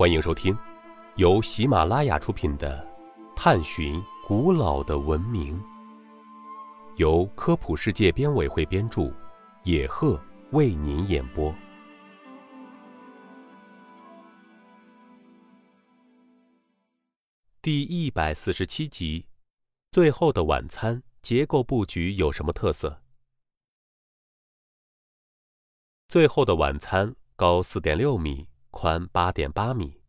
[0.00, 0.56] 欢迎收听
[1.16, 2.82] 由喜马拉雅出品的
[3.36, 5.60] 《探寻古老的文明》，
[6.96, 9.12] 由科普世界编委会编著，
[9.62, 10.18] 野鹤
[10.52, 11.54] 为您演播。
[17.60, 19.20] 第一百四十七集，
[19.92, 22.88] 《最后的晚餐》结构布局有什么特色？
[26.08, 28.48] 《最后的晚餐》高四点六米。
[28.80, 30.00] 宽八点八米。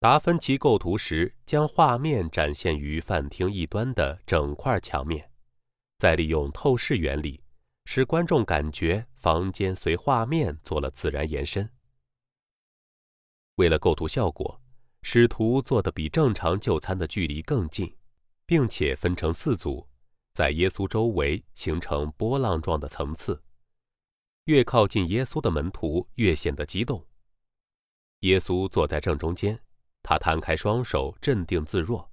[0.00, 5.30] 达芬奇构图时，将画面展现于饭厅一端的整块墙面，
[5.96, 7.40] 再利用透视原理，
[7.84, 11.70] 使观众感觉房间随画面做了自然延伸。
[13.54, 14.60] 为了构图效果，
[15.02, 17.96] 使图做得比正常就餐的距离更近，
[18.44, 19.86] 并且分成四组，
[20.34, 23.40] 在耶稣周围形成波浪状的层次。
[24.46, 27.06] 越靠近耶稣的门徒，越显得激动。
[28.22, 29.58] 耶稣坐在正中间，
[30.02, 32.08] 他摊开双手，镇定自若，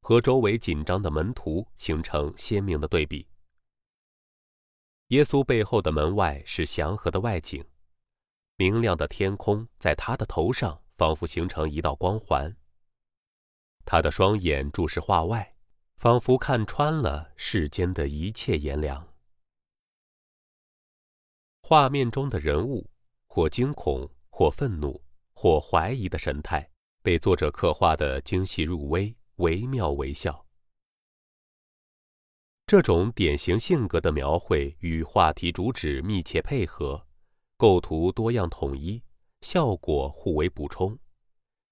[0.00, 3.26] 和周围紧张的门徒形成鲜明的对比。
[5.08, 7.64] 耶稣背后的门外是祥和的外景，
[8.56, 12.56] 明亮的天空在他的头上仿佛形成一道光环。
[13.84, 15.54] 他的双眼注视画外，
[15.96, 19.06] 仿佛看穿了世间的一切炎凉。
[21.62, 22.90] 画面中的人物，
[23.26, 25.01] 或惊恐，或愤怒。
[25.42, 26.70] 或怀疑的神态
[27.02, 30.46] 被作者刻画的精细入微、惟妙惟肖。
[32.64, 37.08] 这种典型性格的描绘与话题主旨密切配合，
[37.56, 39.02] 构图多样统一，
[39.40, 40.96] 效果互为补充，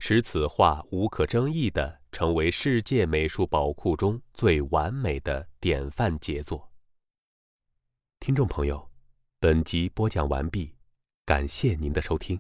[0.00, 6.72] 使此画无可争议地成为世界美术宝库中最完美的典范杰作。
[8.18, 8.90] 听众朋友，
[9.38, 10.74] 本集播讲完毕，
[11.24, 12.36] 感谢您的收听。